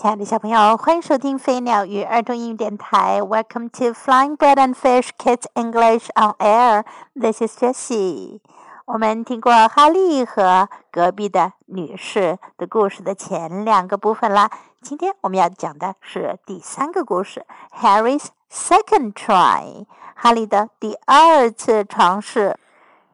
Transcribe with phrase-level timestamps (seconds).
[0.00, 3.20] 亲爱的小朋友，欢迎收听飞鸟与儿童英语电台。
[3.20, 6.84] Welcome to Flying Bird and Fish Kids English on Air.
[7.14, 8.40] This is Jessie.
[8.86, 14.50] 我们听过哈利和隔壁的女士的故事的前两个部分啦。
[14.80, 17.44] 今天我们要讲的是第三个故事
[17.78, 22.56] ，Harry's second try，哈利的第二次尝试。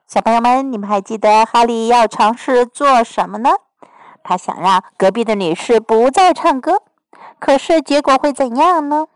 [0.06, 3.50] 小朋友们，你们还记得哈利要尝试做什么呢？
[4.26, 6.82] 他想让隔壁的女士不再唱歌，
[7.38, 9.06] 可是结果会怎样呢？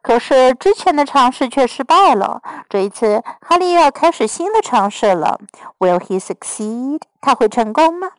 [0.00, 2.40] 可是之前的尝试却失败了。
[2.68, 5.40] 这一次，哈利要开始新的尝试了。
[5.80, 7.00] Will he succeed？
[7.20, 8.12] 他会成功吗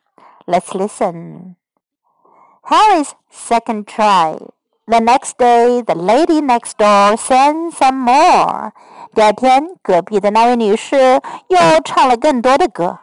[0.46, 1.56] ？Let's listen.
[2.64, 4.38] Harry's second try.
[4.86, 8.72] The next day, the lady next door sang some more.
[9.16, 13.00] 第二天，隔壁的那位女士又唱了更多的歌。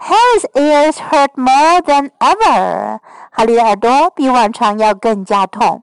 [0.00, 3.00] Harry's ears hurt more than ever.
[3.30, 5.82] 哈利的耳朵比往常要更加痛。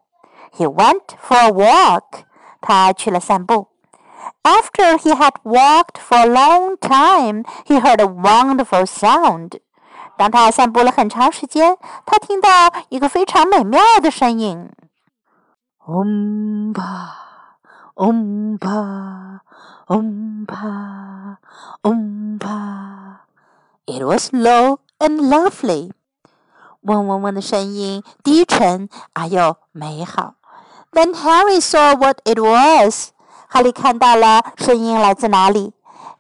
[0.55, 2.23] He went for a walk.
[2.61, 3.69] 他去了散步。
[4.43, 9.59] After he had walked for a long time, he heard a wonderful sound.
[10.15, 12.49] 当他散步了很长时间，他听到
[12.89, 14.69] 一个非常美妙的声音。
[15.87, 17.57] 嗡吧，
[17.95, 19.41] 嗡吧，
[19.87, 21.39] 嗡吧，
[21.81, 23.16] 嗡吧。
[23.87, 25.91] It was low and lovely.
[26.81, 30.35] 嗡嗡嗡的声音，低沉而又美好。
[30.91, 33.09] Then Harry saw what it was.
[33.47, 35.73] 哈利看到了声音来自哪里。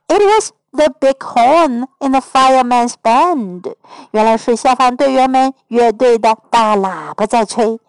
[0.07, 3.75] It was the big horn in the fireman's band.
[4.11, 7.79] 原来是消防队员们乐队的大喇叭在吹。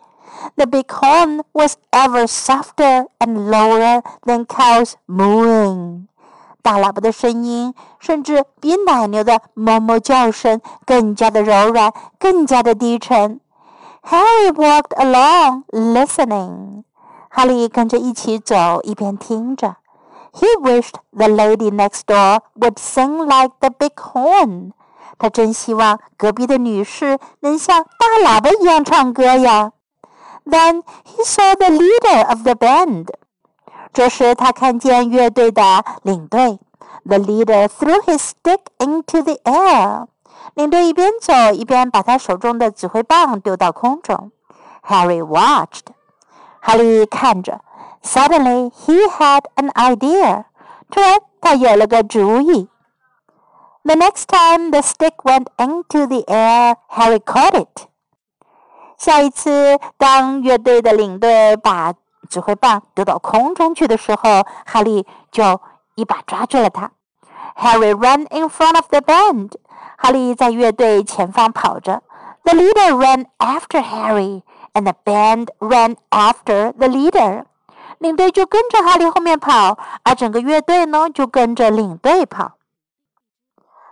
[0.57, 6.07] The big horn was ever softer and lower than cows mooing.
[6.69, 13.41] 大喇叭的声音，甚至比奶牛的哞哞叫声更加的柔软，更加的低沉。
[14.03, 16.85] Harry walked along, listening.
[17.29, 19.77] 哈利跟着一起走，一边听着。
[20.33, 24.73] He wished the lady next door would sing like the big horn.
[25.19, 29.73] 他真希望隔壁的女士能像大喇叭一样唱歌呀。
[30.45, 33.07] Then he saw the leader of the band.
[33.93, 36.59] 这时，他看见乐队的领队。
[37.05, 40.07] The leader threw his stick into the air.
[40.55, 44.33] 领队一边走一边把他手中的指挥棒丢到空中。
[44.87, 45.87] Harry watched.
[46.61, 47.61] 哈利看着。
[48.03, 50.45] Suddenly he had an idea.
[50.91, 52.69] 突然，他有了个主意。
[53.83, 57.89] The next time the stick went into the air, Harry caught it.
[58.97, 61.93] 下一次，当乐队的领队把
[62.30, 65.60] 指挥棒丢到空中去的时候，哈利就
[65.96, 66.92] 一把抓住了它。
[67.58, 69.54] Harry ran in front of the band.
[69.98, 72.04] 哈利在乐队前方跑着。
[72.44, 77.44] The leader ran after Harry, and the band ran after the leader.
[77.98, 82.54] 领队就跟着哈利后面跑，而整个乐队呢就跟着领队跑。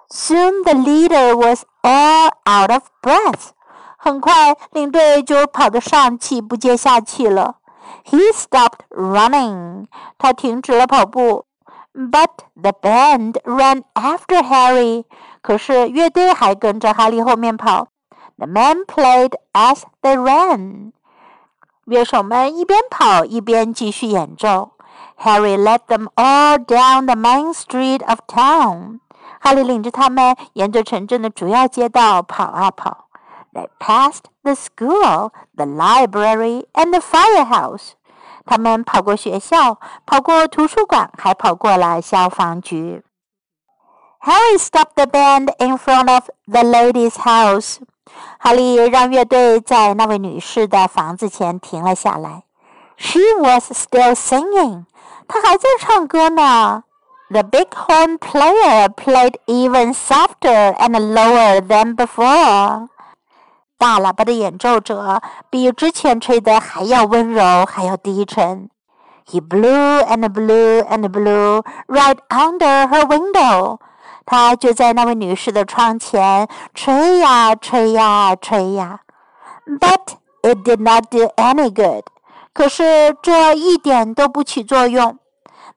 [0.09, 3.49] Soon the leader was all out of breath.
[3.97, 7.56] 很快，领队就跑得上气不接下气了。
[8.05, 9.85] He stopped running.
[10.17, 11.45] 他停止了跑步。
[11.93, 15.05] But the band ran after Harry.
[15.41, 17.87] 可是乐队还跟着哈利后面跑。
[18.37, 20.91] The men played as they ran.
[21.85, 24.73] 乐手们一边跑一边继续演奏。
[25.19, 28.99] Harry led them all down the main street of town.
[29.39, 33.06] 哈利领着他们沿着城镇的主要街道跑啊跑。
[33.56, 37.92] They passed the school, the library, and the firehouse.
[38.44, 43.02] 他们跑过学校，跑过图书馆，还跑过了消防局。
[44.20, 47.78] Harry stopped the band in front of the lady's house.
[48.38, 52.44] 哈利让乐队在那位女士的房子前停了下来。
[52.96, 54.84] She was still singing.
[55.26, 56.84] 她还在唱歌呢。
[57.30, 62.88] The big horn player played even softer and lower than before.
[63.78, 65.20] 大喇叭的演奏者
[65.50, 68.70] 比之前吹的还要温柔，还要低沉。
[69.26, 73.78] He blew and blew and blew right under her window.
[74.24, 79.00] 他就在那位女士的窗前吹呀吹呀吹呀。
[79.66, 82.04] But it did not do any good.
[82.52, 85.18] 可是这一点都不起作用。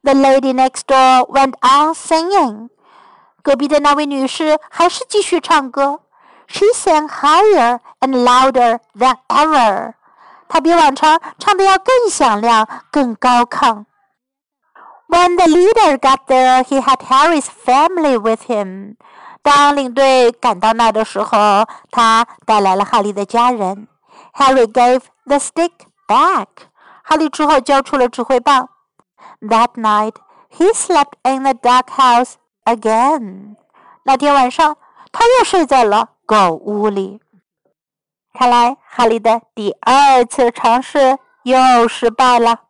[0.02, 2.68] The lady next door went on singing.
[3.42, 6.00] 隔壁的那位女士还是继续唱歌。
[6.50, 9.94] She sang higher and louder than ever.
[10.48, 13.84] 她比往常唱的要更响亮、更高亢。
[15.08, 18.96] When the leader got there, he had Harry's family with him.
[19.42, 23.86] 当领队赶到那的时候，他带来了哈利的家人。
[24.34, 25.70] Harry gave the stick
[26.08, 26.46] back。
[27.04, 28.68] 哈利之后交出了指挥棒。
[29.40, 30.14] That night
[30.50, 32.34] he slept in the dog house
[32.64, 33.56] again。
[34.02, 34.76] 那天晚上
[35.12, 37.21] 他又睡在了 狗屋里。
[38.33, 42.61] 看来哈利的第二次尝试又失败了。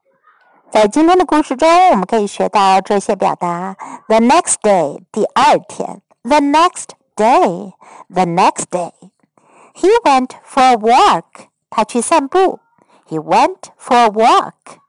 [0.72, 3.76] 在今天的故事中，我们可以学到这些表达
[4.08, 8.94] ：the next day，第二天；the next day，the next day。
[9.76, 12.60] He went for a walk，他去散步。
[13.08, 14.80] He went for a walk。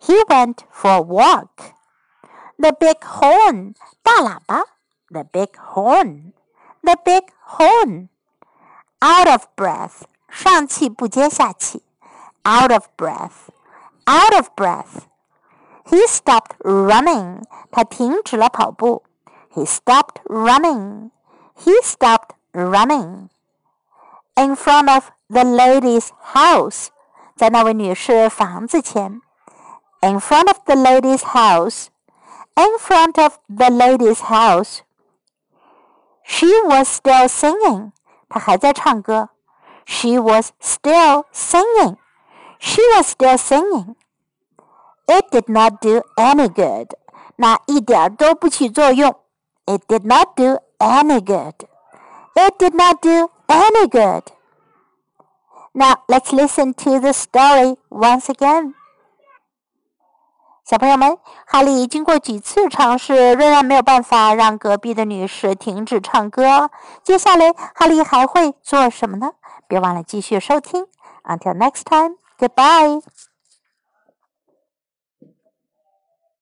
[0.00, 1.74] He went for a walk.
[2.58, 4.64] The big horn，大喇叭。
[5.10, 6.32] The big horn。
[6.85, 11.83] The big horn。Out of breath，上气不接下气。
[12.43, 17.43] Out of breath。Out of breath。he stopped running.
[17.69, 19.03] 他停止了跑步。
[19.53, 21.11] He stopped running.
[21.57, 23.27] He stopped running.
[24.35, 26.87] In front of the lady's house.
[27.35, 29.21] 在那位女士房子前。
[29.99, 31.87] In front of the lady's house.
[32.55, 34.79] In front of the lady's house.
[36.25, 37.91] She was still singing.
[38.29, 39.29] 她还在唱歌。
[39.85, 41.97] She was still singing.
[42.59, 43.95] She was still singing.
[45.07, 46.93] It did not do any good.
[47.35, 49.15] 那一点都不起作用。
[49.65, 51.53] It did not do any good.
[52.35, 54.23] It did not do any good.
[55.73, 58.73] Now let's listen to the story once again.
[60.68, 66.72] 小朋友们，哈利经过几次尝试，仍然没有办法让隔壁的女士停止唱歌。
[67.04, 69.30] 接下来，哈利还会做什么呢？
[69.68, 70.86] 别忘了继续收听。
[71.22, 73.00] Until next time, goodbye.